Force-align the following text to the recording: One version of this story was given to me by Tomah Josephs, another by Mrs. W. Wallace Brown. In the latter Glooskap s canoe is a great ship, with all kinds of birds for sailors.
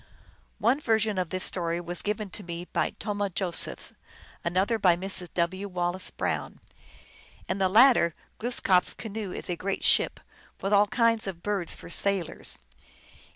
One 0.57 0.79
version 0.81 1.19
of 1.19 1.29
this 1.29 1.43
story 1.45 1.79
was 1.79 2.01
given 2.01 2.31
to 2.31 2.41
me 2.41 2.65
by 2.65 2.95
Tomah 2.97 3.29
Josephs, 3.29 3.93
another 4.43 4.79
by 4.79 4.95
Mrs. 4.95 5.31
W. 5.35 5.67
Wallace 5.67 6.09
Brown. 6.09 6.59
In 7.47 7.59
the 7.59 7.69
latter 7.69 8.15
Glooskap 8.39 8.81
s 8.81 8.93
canoe 8.95 9.31
is 9.31 9.47
a 9.47 9.55
great 9.55 9.83
ship, 9.83 10.19
with 10.59 10.73
all 10.73 10.87
kinds 10.87 11.27
of 11.27 11.43
birds 11.43 11.75
for 11.75 11.91
sailors. 11.91 12.57